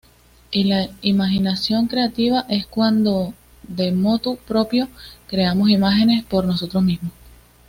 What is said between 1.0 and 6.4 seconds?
imaginación creativa es cuando de motu propio creamos imágenes